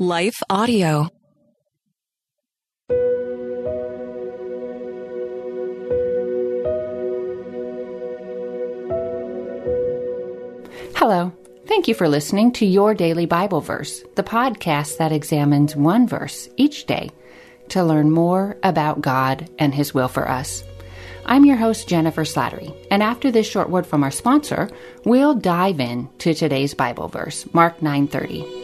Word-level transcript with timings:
Life 0.00 0.42
Audio. 0.50 1.08
Hello. 10.96 11.32
Thank 11.68 11.86
you 11.86 11.94
for 11.94 12.08
listening 12.08 12.50
to 12.54 12.66
Your 12.66 12.92
Daily 12.94 13.26
Bible 13.26 13.60
Verse, 13.60 14.02
the 14.16 14.24
podcast 14.24 14.98
that 14.98 15.12
examines 15.12 15.76
one 15.76 16.08
verse 16.08 16.48
each 16.56 16.86
day 16.86 17.12
to 17.68 17.84
learn 17.84 18.10
more 18.10 18.56
about 18.64 19.00
God 19.00 19.48
and 19.60 19.72
His 19.72 19.94
will 19.94 20.08
for 20.08 20.28
us. 20.28 20.64
I'm 21.24 21.44
your 21.44 21.56
host, 21.56 21.88
Jennifer 21.88 22.24
Slattery, 22.24 22.74
and 22.90 23.00
after 23.00 23.30
this 23.30 23.48
short 23.48 23.70
word 23.70 23.86
from 23.86 24.02
our 24.02 24.10
sponsor, 24.10 24.68
we'll 25.04 25.36
dive 25.36 25.78
in 25.78 26.08
to 26.18 26.34
today's 26.34 26.74
Bible 26.74 27.06
verse, 27.06 27.46
Mark 27.54 27.78
9:30. 27.80 28.63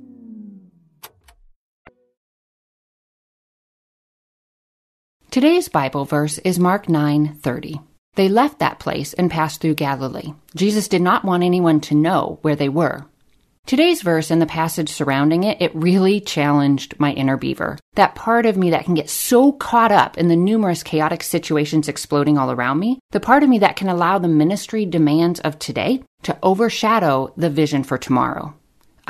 Today's 5.31 5.69
Bible 5.69 6.03
verse 6.03 6.39
is 6.39 6.59
Mark 6.59 6.87
9:30. 6.87 7.79
They 8.15 8.27
left 8.27 8.59
that 8.59 8.79
place 8.79 9.13
and 9.13 9.31
passed 9.31 9.61
through 9.61 9.75
Galilee. 9.75 10.33
Jesus 10.57 10.89
did 10.89 11.01
not 11.01 11.23
want 11.23 11.41
anyone 11.41 11.79
to 11.87 11.95
know 11.95 12.39
where 12.41 12.57
they 12.57 12.67
were. 12.67 13.05
Today's 13.65 14.01
verse 14.01 14.29
and 14.29 14.41
the 14.41 14.45
passage 14.45 14.89
surrounding 14.89 15.45
it, 15.45 15.61
it 15.61 15.73
really 15.73 16.19
challenged 16.19 16.99
my 16.99 17.13
inner 17.13 17.37
beaver. 17.37 17.77
That 17.95 18.13
part 18.13 18.45
of 18.45 18.57
me 18.57 18.71
that 18.71 18.83
can 18.83 18.93
get 18.93 19.09
so 19.09 19.53
caught 19.53 19.93
up 19.93 20.17
in 20.17 20.27
the 20.27 20.35
numerous 20.35 20.83
chaotic 20.83 21.23
situations 21.23 21.87
exploding 21.87 22.37
all 22.37 22.51
around 22.51 22.79
me, 22.79 22.99
the 23.11 23.21
part 23.21 23.41
of 23.41 23.47
me 23.47 23.59
that 23.59 23.77
can 23.77 23.87
allow 23.87 24.19
the 24.19 24.27
ministry 24.27 24.85
demands 24.85 25.39
of 25.39 25.57
today 25.57 26.03
to 26.23 26.37
overshadow 26.43 27.31
the 27.37 27.49
vision 27.49 27.83
for 27.83 27.97
tomorrow. 27.97 28.53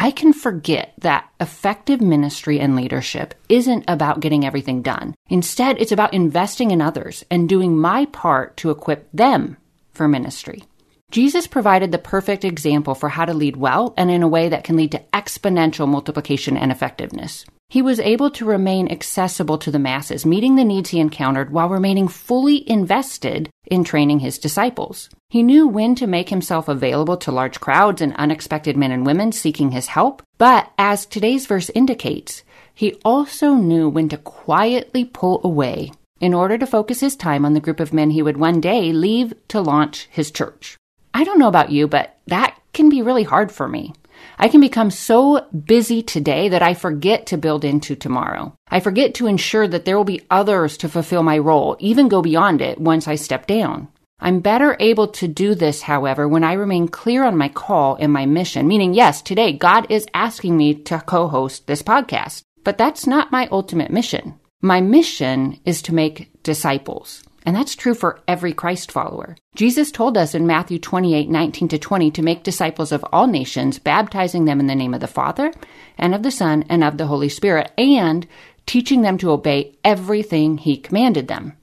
I 0.02 0.09
can 0.09 0.33
forget 0.33 0.95
that 1.02 1.30
effective 1.39 2.02
ministry 2.02 2.59
and 2.59 2.75
leadership 2.75 3.35
isn't 3.49 3.85
about 3.88 4.19
getting 4.19 4.44
everything 4.44 4.81
done. 4.81 5.13
Instead, 5.30 5.80
it's 5.80 5.91
about 5.91 6.16
investing 6.16 6.72
in 6.72 6.81
others 6.81 7.23
and 7.29 7.47
doing 7.47 7.78
my 7.78 8.06
part 8.06 8.57
to 8.57 8.72
equip 8.72 9.07
them 9.13 9.57
for 9.94 10.07
ministry. 10.07 10.63
Jesus 11.12 11.45
provided 11.45 11.91
the 11.91 12.00
perfect 12.00 12.44
example 12.44 12.95
for 12.95 13.09
how 13.09 13.25
to 13.25 13.35
lead 13.35 13.57
well 13.57 13.94
and 13.95 14.09
in 14.09 14.23
a 14.23 14.28
way 14.28 14.50
that 14.50 14.63
can 14.63 14.75
lead 14.75 14.91
to 14.94 15.03
exponential 15.13 15.88
multiplication 15.88 16.57
and 16.57 16.72
effectiveness. 16.72 17.45
He 17.71 17.81
was 17.81 18.01
able 18.01 18.29
to 18.31 18.43
remain 18.43 18.91
accessible 18.91 19.57
to 19.59 19.71
the 19.71 19.79
masses, 19.79 20.25
meeting 20.25 20.57
the 20.57 20.65
needs 20.65 20.89
he 20.89 20.99
encountered 20.99 21.53
while 21.53 21.69
remaining 21.69 22.09
fully 22.09 22.69
invested 22.69 23.49
in 23.65 23.85
training 23.85 24.19
his 24.19 24.37
disciples. 24.37 25.07
He 25.29 25.41
knew 25.41 25.69
when 25.69 25.95
to 25.95 26.05
make 26.05 26.27
himself 26.27 26.67
available 26.67 27.15
to 27.15 27.31
large 27.31 27.61
crowds 27.61 28.01
and 28.01 28.13
unexpected 28.17 28.75
men 28.75 28.91
and 28.91 29.05
women 29.05 29.31
seeking 29.31 29.71
his 29.71 29.87
help, 29.87 30.21
but 30.37 30.69
as 30.77 31.05
today's 31.05 31.45
verse 31.45 31.69
indicates, 31.69 32.43
he 32.73 32.95
also 33.05 33.53
knew 33.53 33.88
when 33.88 34.09
to 34.09 34.17
quietly 34.17 35.05
pull 35.05 35.39
away 35.41 35.93
in 36.19 36.33
order 36.33 36.57
to 36.57 36.67
focus 36.67 36.99
his 36.99 37.15
time 37.15 37.45
on 37.45 37.53
the 37.53 37.61
group 37.61 37.79
of 37.79 37.93
men 37.93 38.09
he 38.09 38.21
would 38.21 38.35
one 38.35 38.59
day 38.59 38.91
leave 38.91 39.33
to 39.47 39.61
launch 39.61 40.09
his 40.11 40.29
church. 40.29 40.75
I 41.13 41.23
don't 41.23 41.39
know 41.39 41.47
about 41.47 41.71
you, 41.71 41.88
but 41.88 42.17
that 42.27 42.59
can 42.73 42.89
be 42.89 43.01
really 43.01 43.23
hard 43.23 43.49
for 43.49 43.69
me. 43.69 43.93
I 44.37 44.47
can 44.47 44.61
become 44.61 44.91
so 44.91 45.47
busy 45.65 46.01
today 46.01 46.49
that 46.49 46.61
I 46.61 46.73
forget 46.73 47.25
to 47.27 47.37
build 47.37 47.63
into 47.63 47.95
tomorrow. 47.95 48.53
I 48.69 48.79
forget 48.79 49.13
to 49.15 49.27
ensure 49.27 49.67
that 49.67 49.85
there 49.85 49.97
will 49.97 50.03
be 50.03 50.21
others 50.29 50.77
to 50.77 50.89
fulfill 50.89 51.23
my 51.23 51.37
role, 51.37 51.75
even 51.79 52.07
go 52.07 52.21
beyond 52.21 52.61
it 52.61 52.79
once 52.79 53.07
I 53.07 53.15
step 53.15 53.47
down. 53.47 53.87
I'm 54.19 54.39
better 54.39 54.77
able 54.79 55.07
to 55.07 55.27
do 55.27 55.55
this, 55.55 55.81
however, 55.81 56.27
when 56.27 56.43
I 56.43 56.53
remain 56.53 56.87
clear 56.87 57.23
on 57.23 57.35
my 57.37 57.49
call 57.49 57.95
and 57.99 58.13
my 58.13 58.27
mission, 58.27 58.67
meaning, 58.67 58.93
yes, 58.93 59.21
today 59.21 59.51
God 59.51 59.87
is 59.89 60.05
asking 60.13 60.55
me 60.57 60.75
to 60.75 60.99
co 60.99 61.27
host 61.27 61.65
this 61.65 61.81
podcast, 61.81 62.43
but 62.63 62.77
that's 62.77 63.07
not 63.07 63.31
my 63.31 63.47
ultimate 63.51 63.89
mission. 63.89 64.35
My 64.61 64.79
mission 64.79 65.59
is 65.65 65.81
to 65.83 65.95
make 65.95 66.31
disciples. 66.43 67.23
And 67.46 67.56
that's 67.56 67.75
true 67.75 67.96
for 67.96 68.19
every 68.28 68.53
Christ 68.53 68.91
follower. 68.91 69.35
Jesus 69.56 69.91
told 69.91 70.18
us 70.18 70.35
in 70.35 70.46
Matthew 70.46 70.79
28 70.79 71.29
19 71.29 71.68
to 71.69 71.78
20 71.78 72.12
to 72.12 72.22
make 72.22 72.44
disciples 72.44 72.91
of 72.91 73.06
all 73.12 73.28
nations, 73.28 73.79
baptizing 73.79 74.46
them 74.46 74.59
in 74.59 74.68
the 74.68 74.75
name 74.75 74.94
of 74.94 75.00
the 75.00 75.07
Father, 75.07 75.51
and 75.97 76.13
of 76.13 76.24
the 76.24 76.31
Son, 76.31 76.63
and 76.69 76.84
of 76.84 76.97
the 76.97 77.07
Holy 77.07 77.30
Spirit, 77.30 77.72
and 77.78 78.28
teaching 78.66 79.01
them 79.01 79.18
to 79.18 79.31
obey 79.31 79.75
everything 79.84 80.57
He 80.57 80.78
commanded 80.78 81.28
them. 81.28 81.53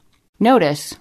Notice, 0.41 0.94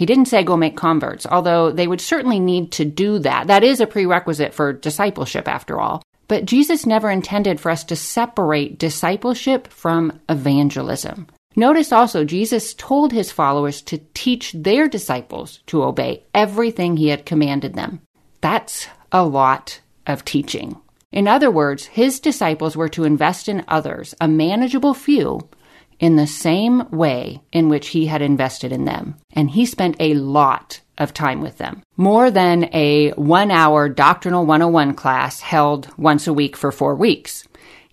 he 0.00 0.06
didn't 0.06 0.28
say 0.28 0.42
go 0.42 0.56
make 0.56 0.78
converts, 0.78 1.26
although 1.26 1.70
they 1.70 1.86
would 1.86 2.00
certainly 2.00 2.40
need 2.40 2.72
to 2.72 2.86
do 2.86 3.18
that. 3.18 3.48
That 3.48 3.62
is 3.62 3.80
a 3.80 3.86
prerequisite 3.86 4.54
for 4.54 4.72
discipleship, 4.72 5.46
after 5.46 5.78
all. 5.78 6.02
But 6.26 6.46
Jesus 6.46 6.86
never 6.86 7.10
intended 7.10 7.60
for 7.60 7.70
us 7.70 7.84
to 7.84 7.96
separate 7.96 8.78
discipleship 8.78 9.68
from 9.68 10.18
evangelism. 10.26 11.26
Notice 11.60 11.92
also, 11.92 12.24
Jesus 12.24 12.72
told 12.72 13.12
his 13.12 13.30
followers 13.30 13.82
to 13.82 13.98
teach 14.14 14.54
their 14.54 14.88
disciples 14.88 15.60
to 15.66 15.82
obey 15.82 16.24
everything 16.32 16.96
he 16.96 17.08
had 17.08 17.26
commanded 17.26 17.74
them. 17.74 18.00
That's 18.40 18.86
a 19.12 19.26
lot 19.26 19.82
of 20.06 20.24
teaching. 20.24 20.80
In 21.12 21.28
other 21.28 21.50
words, 21.50 21.84
his 21.84 22.18
disciples 22.18 22.78
were 22.78 22.88
to 22.88 23.04
invest 23.04 23.46
in 23.46 23.62
others, 23.68 24.14
a 24.22 24.26
manageable 24.26 24.94
few, 24.94 25.50
in 25.98 26.16
the 26.16 26.26
same 26.26 26.88
way 26.90 27.42
in 27.52 27.68
which 27.68 27.88
he 27.88 28.06
had 28.06 28.22
invested 28.22 28.72
in 28.72 28.86
them. 28.86 29.16
And 29.34 29.50
he 29.50 29.66
spent 29.66 29.96
a 30.00 30.14
lot 30.14 30.80
of 30.96 31.12
time 31.12 31.42
with 31.42 31.58
them. 31.58 31.82
More 31.98 32.30
than 32.30 32.74
a 32.74 33.10
one 33.10 33.50
hour 33.50 33.90
doctrinal 33.90 34.46
101 34.46 34.94
class 34.94 35.40
held 35.40 35.88
once 35.98 36.26
a 36.26 36.32
week 36.32 36.56
for 36.56 36.72
four 36.72 36.94
weeks. 36.94 37.46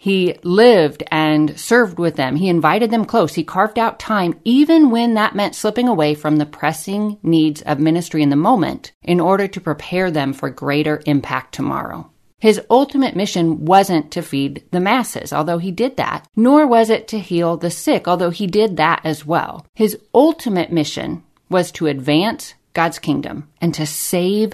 He 0.08 0.36
lived 0.42 1.04
and 1.12 1.60
served 1.60 2.00
with 2.00 2.16
them. 2.16 2.38
He 2.38 2.48
invited 2.48 2.92
them 2.92 3.04
close. 3.04 3.34
He 3.34 3.44
carved 3.44 3.78
out 3.78 4.00
time, 4.00 4.40
even 4.46 4.90
when 4.90 5.16
that 5.16 5.36
meant 5.36 5.54
slipping 5.54 5.90
away 5.90 6.16
from 6.16 6.38
the 6.38 6.46
pressing 6.46 7.18
needs 7.24 7.62
of 7.64 7.78
ministry 7.78 8.24
in 8.24 8.30
the 8.30 8.38
moment 8.38 8.94
in 9.04 9.20
order 9.20 9.50
to 9.50 9.60
prepare 9.60 10.10
them 10.10 10.32
for 10.32 10.50
greater 10.50 11.02
impact 11.06 11.54
tomorrow. 11.54 12.10
His 12.40 12.62
ultimate 12.70 13.18
mission 13.18 13.66
wasn't 13.66 14.10
to 14.12 14.22
feed 14.22 14.64
the 14.72 14.80
masses, 14.80 15.34
although 15.34 15.58
he 15.58 15.72
did 15.72 15.98
that, 15.98 16.26
nor 16.38 16.66
was 16.66 16.90
it 16.90 17.10
to 17.10 17.20
heal 17.20 17.58
the 17.58 17.70
sick, 17.70 18.08
although 18.08 18.30
he 18.30 18.48
did 18.48 18.78
that 18.78 19.02
as 19.04 19.26
well. 19.26 19.66
His 19.76 19.98
ultimate 20.14 20.72
mission 20.72 21.22
was 21.50 21.70
to 21.74 21.88
advance 21.88 22.54
God's 22.72 22.98
kingdom 22.98 23.50
and 23.60 23.74
to 23.74 23.86
save 23.86 24.54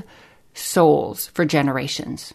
souls 0.56 1.28
for 1.28 1.46
generations. 1.46 2.34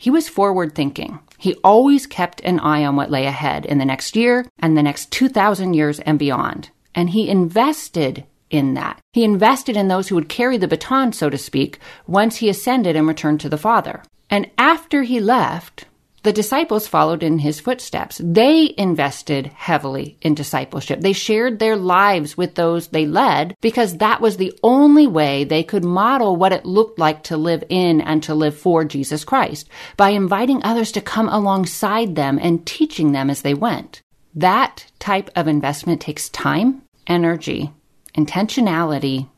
He 0.00 0.08
was 0.08 0.30
forward 0.30 0.74
thinking. 0.74 1.18
He 1.36 1.56
always 1.56 2.06
kept 2.06 2.40
an 2.40 2.58
eye 2.58 2.86
on 2.86 2.96
what 2.96 3.10
lay 3.10 3.26
ahead 3.26 3.66
in 3.66 3.76
the 3.76 3.84
next 3.84 4.16
year 4.16 4.46
and 4.58 4.74
the 4.74 4.82
next 4.82 5.12
2,000 5.12 5.74
years 5.74 6.00
and 6.00 6.18
beyond. 6.18 6.70
And 6.94 7.10
he 7.10 7.28
invested 7.28 8.24
in 8.48 8.72
that. 8.74 8.98
He 9.12 9.24
invested 9.24 9.76
in 9.76 9.88
those 9.88 10.08
who 10.08 10.14
would 10.14 10.30
carry 10.30 10.56
the 10.56 10.66
baton, 10.66 11.12
so 11.12 11.28
to 11.28 11.36
speak, 11.36 11.78
once 12.06 12.36
he 12.36 12.48
ascended 12.48 12.96
and 12.96 13.06
returned 13.06 13.40
to 13.40 13.50
the 13.50 13.58
Father. 13.58 14.02
And 14.30 14.50
after 14.56 15.02
he 15.02 15.20
left, 15.20 15.84
The 16.22 16.32
disciples 16.32 16.86
followed 16.86 17.22
in 17.22 17.38
his 17.38 17.60
footsteps. 17.60 18.20
They 18.22 18.74
invested 18.76 19.46
heavily 19.46 20.18
in 20.20 20.34
discipleship. 20.34 21.00
They 21.00 21.14
shared 21.14 21.58
their 21.58 21.76
lives 21.76 22.36
with 22.36 22.56
those 22.56 22.88
they 22.88 23.06
led 23.06 23.56
because 23.62 23.96
that 23.98 24.20
was 24.20 24.36
the 24.36 24.52
only 24.62 25.06
way 25.06 25.44
they 25.44 25.62
could 25.62 25.84
model 25.84 26.36
what 26.36 26.52
it 26.52 26.66
looked 26.66 26.98
like 26.98 27.22
to 27.24 27.38
live 27.38 27.64
in 27.70 28.02
and 28.02 28.22
to 28.24 28.34
live 28.34 28.56
for 28.56 28.84
Jesus 28.84 29.24
Christ 29.24 29.68
by 29.96 30.10
inviting 30.10 30.62
others 30.62 30.92
to 30.92 31.00
come 31.00 31.28
alongside 31.30 32.16
them 32.16 32.38
and 32.42 32.66
teaching 32.66 33.12
them 33.12 33.30
as 33.30 33.40
they 33.40 33.54
went. 33.54 34.02
That 34.34 34.86
type 34.98 35.30
of 35.34 35.48
investment 35.48 36.02
takes 36.02 36.28
time, 36.28 36.82
energy, 37.06 37.72
intentionality, 38.14 39.28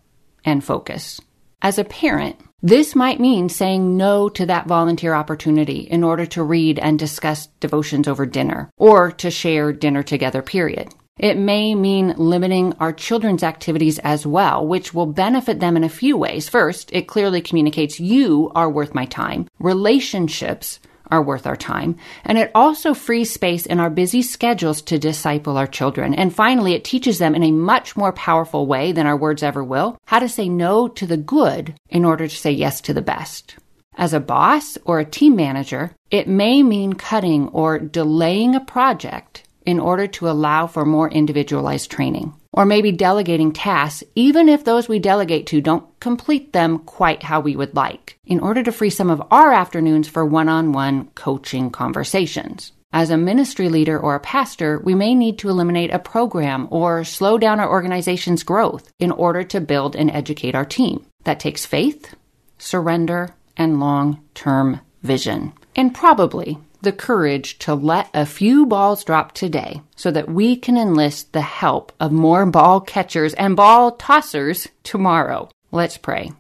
and 0.45 0.65
focus. 0.65 1.21
As 1.63 1.79
a 1.79 1.85
parent, 1.85 2.37
this 2.63 2.95
might 2.95 3.19
mean 3.19 3.49
saying 3.49 3.97
no 3.97 4.29
to 4.29 4.47
that 4.47 4.69
volunteer 4.69 5.15
opportunity 5.15 5.81
in 5.81 6.05
order 6.05 6.25
to 6.27 6.45
read 6.45 6.79
and 6.79 6.97
discuss 6.97 7.49
devotions 7.59 8.07
over 8.07 8.25
dinner 8.25 8.71
or 8.77 9.11
to 9.11 9.31
share 9.33 9.73
dinner 9.73 10.05
together, 10.05 10.43
period. 10.43 10.95
It 11.19 11.37
may 11.37 11.75
mean 11.75 12.15
limiting 12.17 12.73
our 12.81 12.93
children's 12.93 13.43
activities 13.43 13.99
as 13.99 14.27
well, 14.27 14.67
which 14.67 14.95
will 14.95 15.07
benefit 15.07 15.61
them 15.61 15.77
in 15.77 15.85
a 15.85 15.89
few 15.89 16.17
ways. 16.17 16.49
First, 16.49 16.91
it 16.93 17.09
clearly 17.09 17.41
communicates 17.41 18.01
you 18.01 18.51
are 18.55 18.71
worth 18.71 18.95
my 18.95 19.07
time. 19.07 19.49
Relationships 19.59 20.79
are 21.13 21.23
worth 21.23 21.47
our 21.47 21.57
time. 21.57 21.97
And 22.25 22.39
it 22.39 22.51
also 22.55 22.95
frees 22.95 23.31
space 23.31 23.67
in 23.67 23.79
our 23.79 23.91
busy 23.91 24.23
schedules 24.23 24.81
to 24.83 24.99
disciple 24.99 25.59
our 25.59 25.67
children. 25.67 26.15
And 26.15 26.35
finally, 26.35 26.73
it 26.73 26.85
teaches 26.85 27.19
them 27.19 27.35
in 27.35 27.43
a 27.43 27.53
much 27.53 27.97
more 27.97 28.13
powerful 28.15 28.67
way 28.67 28.93
than 28.93 29.07
our 29.07 29.17
words 29.17 29.43
ever 29.43 29.63
will 29.63 29.99
how 30.07 30.19
to 30.19 30.29
say 30.29 30.49
no 30.49 30.89
to 30.89 31.07
the 31.07 31.17
good 31.17 31.75
in 31.91 32.05
order 32.05 32.27
to 32.27 32.37
say 32.37 32.51
yes 32.51 32.81
to 32.81 32.95
the 32.95 33.03
best. 33.03 33.57
As 33.95 34.15
a 34.15 34.21
boss 34.21 34.79
or 34.85 34.99
a 34.99 35.05
team 35.05 35.37
manager, 35.37 35.95
it 36.11 36.27
may 36.27 36.63
mean 36.63 36.95
cutting 36.95 37.49
or 37.49 37.79
delaying 37.79 38.55
a 38.55 38.61
project 38.61 39.45
in 39.67 39.79
order 39.79 40.07
to 40.07 40.31
allow 40.31 40.67
for 40.67 40.87
more 40.87 41.11
individualized 41.11 41.91
training 41.91 42.33
or 42.53 42.67
maybe 42.67 42.93
delegating 42.93 43.53
tasks, 43.53 44.05
even 44.15 44.49
if 44.49 44.65
those 44.65 44.89
we 44.89 44.99
delegate 44.99 45.47
to 45.47 45.61
don't 45.61 45.85
complete 46.01 46.53
them 46.53 46.79
quite 46.81 47.23
how 47.23 47.41
we 47.41 47.57
would 47.57 47.75
like, 47.75 48.19
in 48.25 48.41
order 48.41 48.63
to 48.63 48.73
free 48.73 48.91
some 48.91 49.11
of 49.11 49.23
our 49.31 49.53
afternoons 49.53 50.09
for 50.09 50.25
one 50.25 50.49
on 50.49 50.73
one 50.73 51.09
coaching 51.15 51.71
conversations. 51.71 52.73
As 52.95 53.09
a 53.09 53.17
ministry 53.17 53.71
leader 53.71 53.99
or 53.99 54.15
a 54.15 54.21
pastor, 54.21 54.79
we 54.79 54.95
may 54.95 55.15
need 55.15 55.39
to 55.39 55.49
eliminate 55.49 55.91
a 55.93 55.99
program 55.99 56.69
or 56.71 57.05
slow 57.05 57.39
down 57.39 57.59
our 57.59 57.71
organization's 57.71 58.43
growth 58.43 58.93
in 58.99 59.11
order 59.11 59.43
to 59.45 59.63
build 59.63 59.97
and 59.97 60.11
educate 60.11 60.55
our 60.55 60.67
team. 60.67 61.07
That 61.25 61.41
takes 61.41 61.65
faith, 61.65 62.15
surrender, 62.59 63.35
and 63.57 63.81
long 63.81 64.23
term 64.35 64.81
vision. 65.03 65.55
And 65.75 65.95
probably 65.95 66.59
the 66.83 66.93
courage 66.93 67.59
to 67.61 67.75
let 67.75 68.11
a 68.13 68.27
few 68.27 68.67
balls 68.67 69.05
drop 69.05 69.33
today 69.33 69.81
so 69.97 70.11
that 70.11 70.29
we 70.29 70.57
can 70.57 70.77
enlist 70.77 71.33
the 71.33 71.41
help 71.41 71.93
of 72.01 72.13
more 72.13 72.45
ball 72.47 72.81
catchers 72.81 73.35
and 73.35 73.57
ball 73.57 73.93
tossers 73.93 74.69
tomorrow. 74.83 75.49
Let's 75.71 75.97
pray. 75.97 76.33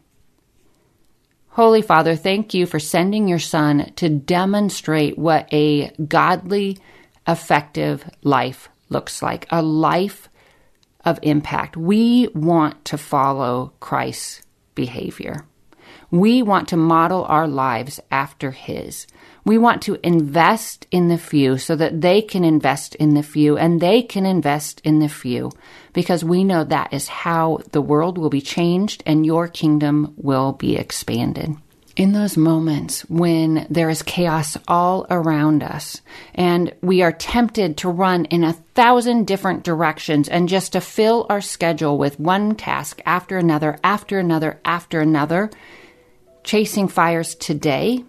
Holy 1.50 1.82
Father, 1.82 2.16
thank 2.16 2.54
you 2.54 2.66
for 2.66 2.80
sending 2.80 3.28
your 3.28 3.38
Son 3.38 3.92
to 3.96 4.08
demonstrate 4.08 5.18
what 5.18 5.48
a 5.52 5.90
godly, 6.08 6.78
effective 7.28 8.08
life 8.22 8.68
looks 8.88 9.22
like 9.22 9.46
a 9.50 9.62
life 9.62 10.28
of 11.04 11.18
impact. 11.22 11.76
We 11.76 12.28
want 12.34 12.84
to 12.86 12.98
follow 12.98 13.72
Christ's 13.80 14.42
behavior. 14.74 15.44
We 16.10 16.42
want 16.42 16.68
to 16.68 16.76
model 16.76 17.24
our 17.24 17.46
lives 17.46 18.00
after 18.10 18.50
His. 18.50 19.06
We 19.44 19.58
want 19.58 19.82
to 19.82 19.98
invest 20.06 20.86
in 20.92 21.08
the 21.08 21.18
few 21.18 21.58
so 21.58 21.74
that 21.74 22.00
they 22.00 22.22
can 22.22 22.44
invest 22.44 22.94
in 22.94 23.14
the 23.14 23.24
few 23.24 23.58
and 23.58 23.80
they 23.80 24.02
can 24.02 24.24
invest 24.24 24.80
in 24.84 25.00
the 25.00 25.08
few 25.08 25.50
because 25.92 26.24
we 26.24 26.44
know 26.44 26.62
that 26.62 26.92
is 26.92 27.08
how 27.08 27.60
the 27.72 27.82
world 27.82 28.18
will 28.18 28.30
be 28.30 28.40
changed 28.40 29.02
and 29.04 29.26
your 29.26 29.48
kingdom 29.48 30.14
will 30.16 30.52
be 30.52 30.76
expanded. 30.76 31.56
In 31.96 32.12
those 32.12 32.36
moments 32.36 33.02
when 33.10 33.66
there 33.68 33.90
is 33.90 34.02
chaos 34.02 34.56
all 34.68 35.06
around 35.10 35.62
us 35.62 36.00
and 36.34 36.72
we 36.80 37.02
are 37.02 37.12
tempted 37.12 37.76
to 37.78 37.90
run 37.90 38.24
in 38.26 38.44
a 38.44 38.54
thousand 38.74 39.26
different 39.26 39.64
directions 39.64 40.28
and 40.28 40.48
just 40.48 40.72
to 40.72 40.80
fill 40.80 41.26
our 41.28 41.40
schedule 41.40 41.98
with 41.98 42.18
one 42.18 42.54
task 42.54 43.02
after 43.04 43.36
another, 43.36 43.78
after 43.82 44.20
another, 44.20 44.60
after 44.64 45.00
another, 45.00 45.50
chasing 46.44 46.88
fires 46.88 47.34
today 47.34 48.04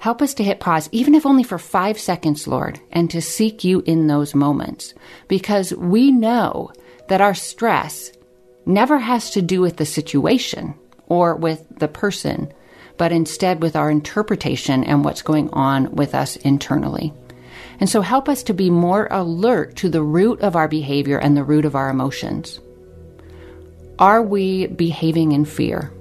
Help 0.00 0.22
us 0.22 0.32
to 0.32 0.42
hit 0.42 0.60
pause, 0.60 0.88
even 0.92 1.14
if 1.14 1.26
only 1.26 1.42
for 1.42 1.58
five 1.58 2.00
seconds, 2.00 2.48
Lord, 2.48 2.80
and 2.90 3.10
to 3.10 3.20
seek 3.20 3.64
you 3.64 3.82
in 3.84 4.06
those 4.06 4.34
moments. 4.34 4.94
Because 5.28 5.74
we 5.74 6.10
know 6.10 6.72
that 7.08 7.20
our 7.20 7.34
stress 7.34 8.10
never 8.64 8.98
has 8.98 9.28
to 9.32 9.42
do 9.42 9.60
with 9.60 9.76
the 9.76 9.84
situation 9.84 10.74
or 11.06 11.36
with 11.36 11.66
the 11.78 11.86
person, 11.86 12.50
but 12.96 13.12
instead 13.12 13.60
with 13.60 13.76
our 13.76 13.90
interpretation 13.90 14.84
and 14.84 15.04
what's 15.04 15.20
going 15.20 15.50
on 15.50 15.94
with 15.94 16.14
us 16.14 16.36
internally. 16.36 17.12
And 17.78 17.86
so 17.88 18.00
help 18.00 18.26
us 18.26 18.42
to 18.44 18.54
be 18.54 18.70
more 18.70 19.06
alert 19.10 19.76
to 19.76 19.90
the 19.90 20.02
root 20.02 20.40
of 20.40 20.56
our 20.56 20.68
behavior 20.68 21.18
and 21.18 21.36
the 21.36 21.44
root 21.44 21.66
of 21.66 21.74
our 21.74 21.90
emotions. 21.90 22.58
Are 23.98 24.22
we 24.22 24.66
behaving 24.66 25.32
in 25.32 25.44
fear? 25.44 25.92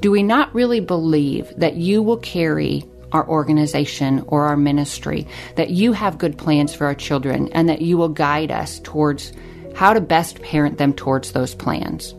Do 0.00 0.10
we 0.10 0.22
not 0.22 0.54
really 0.54 0.80
believe 0.80 1.50
that 1.56 1.76
you 1.76 2.02
will 2.02 2.18
carry 2.18 2.84
our 3.12 3.28
organization 3.28 4.24
or 4.28 4.46
our 4.46 4.56
ministry, 4.56 5.26
that 5.56 5.70
you 5.70 5.92
have 5.92 6.18
good 6.18 6.38
plans 6.38 6.74
for 6.74 6.86
our 6.86 6.94
children 6.94 7.48
and 7.52 7.68
that 7.68 7.82
you 7.82 7.96
will 7.96 8.08
guide 8.08 8.50
us 8.50 8.80
towards 8.80 9.32
how 9.74 9.92
to 9.92 10.00
best 10.00 10.42
parent 10.42 10.78
them 10.78 10.92
towards 10.92 11.32
those 11.32 11.54
plans. 11.54 12.14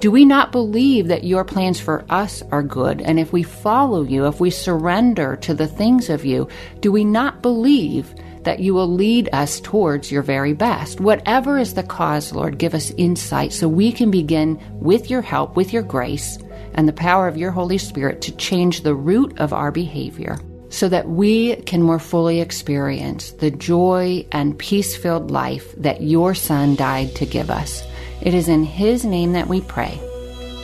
Do 0.00 0.10
we 0.10 0.24
not 0.24 0.52
believe 0.52 1.08
that 1.08 1.24
your 1.24 1.44
plans 1.44 1.80
for 1.80 2.04
us 2.08 2.42
are 2.50 2.62
good? 2.62 3.00
And 3.00 3.18
if 3.18 3.32
we 3.32 3.42
follow 3.42 4.02
you, 4.02 4.26
if 4.26 4.40
we 4.40 4.50
surrender 4.50 5.36
to 5.36 5.54
the 5.54 5.66
things 5.66 6.10
of 6.10 6.24
you, 6.24 6.48
do 6.80 6.90
we 6.92 7.04
not 7.04 7.42
believe 7.42 8.14
that 8.42 8.60
you 8.60 8.74
will 8.74 8.88
lead 8.88 9.28
us 9.32 9.60
towards 9.60 10.10
your 10.10 10.22
very 10.22 10.52
best? 10.52 11.00
Whatever 11.00 11.58
is 11.58 11.74
the 11.74 11.82
cause, 11.82 12.32
Lord, 12.32 12.58
give 12.58 12.74
us 12.74 12.90
insight 12.92 13.52
so 13.52 13.68
we 13.68 13.92
can 13.92 14.10
begin 14.10 14.60
with 14.80 15.10
your 15.10 15.22
help, 15.22 15.56
with 15.56 15.72
your 15.72 15.82
grace, 15.82 16.38
and 16.76 16.86
the 16.86 16.92
power 16.92 17.26
of 17.26 17.36
your 17.36 17.50
Holy 17.50 17.78
Spirit 17.78 18.22
to 18.22 18.36
change 18.36 18.82
the 18.82 18.94
root 18.94 19.38
of 19.38 19.52
our 19.52 19.72
behavior 19.72 20.38
so 20.68 20.88
that 20.88 21.08
we 21.08 21.56
can 21.62 21.82
more 21.82 21.98
fully 21.98 22.40
experience 22.40 23.32
the 23.32 23.50
joy 23.50 24.26
and 24.32 24.58
peace 24.58 24.96
filled 24.96 25.30
life 25.30 25.74
that 25.76 26.02
your 26.02 26.34
Son 26.34 26.76
died 26.76 27.14
to 27.16 27.26
give 27.26 27.50
us. 27.50 27.82
It 28.20 28.34
is 28.34 28.48
in 28.48 28.64
His 28.64 29.04
name 29.04 29.32
that 29.32 29.48
we 29.48 29.60
pray. 29.62 29.98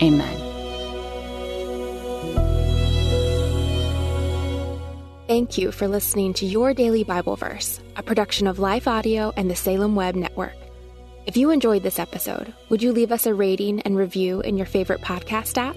Amen. 0.02 0.38
Thank 5.28 5.56
you 5.56 5.72
for 5.72 5.88
listening 5.88 6.34
to 6.34 6.46
Your 6.46 6.74
Daily 6.74 7.04
Bible 7.04 7.36
Verse, 7.36 7.80
a 7.96 8.02
production 8.02 8.46
of 8.46 8.58
Life 8.58 8.86
Audio 8.86 9.32
and 9.34 9.50
the 9.50 9.56
Salem 9.56 9.94
Web 9.94 10.14
Network. 10.14 10.52
If 11.24 11.36
you 11.36 11.50
enjoyed 11.50 11.84
this 11.84 11.98
episode, 11.98 12.52
would 12.68 12.82
you 12.82 12.92
leave 12.92 13.12
us 13.12 13.24
a 13.24 13.32
rating 13.32 13.80
and 13.82 13.96
review 13.96 14.40
in 14.40 14.58
your 14.58 14.66
favorite 14.66 15.00
podcast 15.00 15.56
app? 15.56 15.76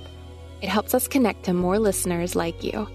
It 0.66 0.70
helps 0.70 0.96
us 0.96 1.08
connect 1.08 1.44
to 1.44 1.54
more 1.54 1.78
listeners 1.78 2.36
like 2.36 2.64
you. 2.64 2.88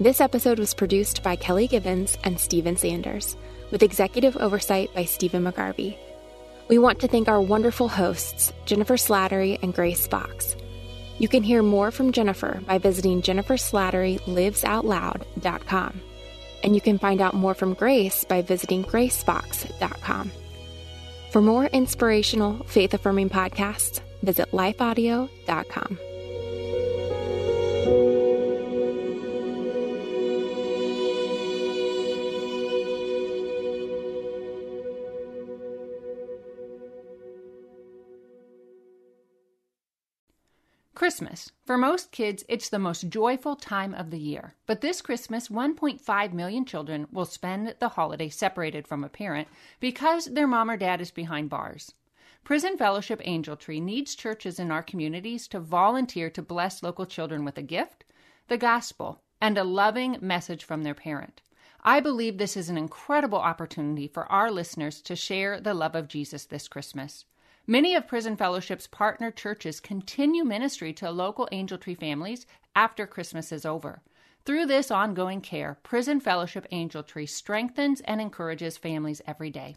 This 0.00 0.20
episode 0.20 0.58
was 0.58 0.74
produced 0.74 1.22
by 1.22 1.36
Kelly 1.36 1.68
Givens 1.68 2.18
and 2.24 2.36
Stephen 2.36 2.76
Sanders, 2.76 3.36
with 3.70 3.84
executive 3.84 4.36
oversight 4.36 4.92
by 4.92 5.04
Stephen 5.04 5.44
McGarvey. 5.44 5.96
We 6.66 6.78
want 6.78 6.98
to 6.98 7.06
thank 7.06 7.28
our 7.28 7.40
wonderful 7.40 7.86
hosts, 7.86 8.52
Jennifer 8.66 8.96
Slattery 8.96 9.56
and 9.62 9.72
Grace 9.72 10.08
Fox. 10.08 10.56
You 11.20 11.28
can 11.28 11.44
hear 11.44 11.62
more 11.62 11.92
from 11.92 12.10
Jennifer 12.10 12.60
by 12.66 12.78
visiting 12.78 13.22
jenniferslatterylivesoutloud.com. 13.22 16.00
And 16.64 16.74
you 16.74 16.80
can 16.80 16.98
find 16.98 17.20
out 17.20 17.34
more 17.34 17.54
from 17.54 17.74
Grace 17.74 18.24
by 18.24 18.42
visiting 18.42 18.82
gracefox.com. 18.82 20.32
For 21.30 21.40
more 21.40 21.66
inspirational, 21.66 22.64
faith 22.64 22.94
affirming 22.94 23.30
podcasts, 23.30 24.00
visit 24.24 24.50
lifeaudio.com. 24.50 26.09
Christmas. 41.00 41.50
For 41.64 41.78
most 41.78 42.12
kids, 42.12 42.44
it's 42.46 42.68
the 42.68 42.78
most 42.78 43.08
joyful 43.08 43.56
time 43.56 43.94
of 43.94 44.10
the 44.10 44.18
year. 44.18 44.54
But 44.66 44.80
this 44.80 45.00
Christmas, 45.00 45.48
1.5 45.48 46.32
million 46.32 46.64
children 46.64 47.08
will 47.10 47.24
spend 47.24 47.74
the 47.78 47.88
holiday 47.88 48.28
separated 48.28 48.86
from 48.86 49.02
a 49.02 49.08
parent 49.08 49.48
because 49.80 50.26
their 50.26 50.46
mom 50.46 50.70
or 50.70 50.76
dad 50.76 51.00
is 51.00 51.10
behind 51.10 51.50
bars. 51.50 51.94
Prison 52.44 52.76
Fellowship 52.76 53.20
Angel 53.24 53.56
Tree 53.56 53.80
needs 53.80 54.14
churches 54.14 54.58
in 54.58 54.70
our 54.70 54.82
communities 54.82 55.46
to 55.48 55.60
volunteer 55.60 56.30
to 56.30 56.42
bless 56.42 56.82
local 56.82 57.06
children 57.06 57.44
with 57.44 57.56
a 57.58 57.62
gift, 57.62 58.04
the 58.48 58.58
gospel, 58.58 59.22
and 59.40 59.56
a 59.56 59.64
loving 59.64 60.16
message 60.20 60.64
from 60.64 60.82
their 60.82 60.94
parent. 60.94 61.42
I 61.82 62.00
believe 62.00 62.36
this 62.38 62.56
is 62.56 62.68
an 62.68 62.76
incredible 62.76 63.38
opportunity 63.38 64.06
for 64.06 64.30
our 64.30 64.50
listeners 64.50 65.00
to 65.02 65.16
share 65.16 65.60
the 65.60 65.74
love 65.74 65.94
of 65.94 66.08
Jesus 66.08 66.44
this 66.44 66.68
Christmas. 66.68 67.24
Many 67.66 67.94
of 67.94 68.08
Prison 68.08 68.36
Fellowship's 68.36 68.86
partner 68.86 69.30
churches 69.30 69.80
continue 69.80 70.44
ministry 70.44 70.92
to 70.94 71.10
local 71.10 71.48
Angel 71.52 71.78
Tree 71.78 71.94
families 71.94 72.46
after 72.74 73.06
Christmas 73.06 73.52
is 73.52 73.64
over. 73.64 74.02
Through 74.44 74.66
this 74.66 74.90
ongoing 74.90 75.40
care, 75.40 75.78
Prison 75.82 76.20
Fellowship 76.20 76.66
Angel 76.70 77.02
Tree 77.02 77.26
strengthens 77.26 78.00
and 78.00 78.20
encourages 78.20 78.76
families 78.76 79.22
every 79.26 79.50
day. 79.50 79.76